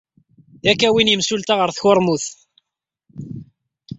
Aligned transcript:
Ad 0.69 0.75
k-awyen 0.79 1.11
yemsulta 1.11 1.53
ɣer 1.55 1.69
tkurmut. 1.71 2.25